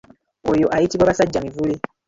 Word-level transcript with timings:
Oyo 0.51 0.67
ayitibwa 0.75 1.05
basajjamivule. 1.09 1.73